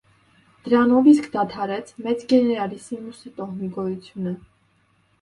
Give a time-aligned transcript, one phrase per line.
[0.67, 4.39] Դրանով իսկ դադարեց մեծ գեներալիսիմուսի տոհմի գոյությունը։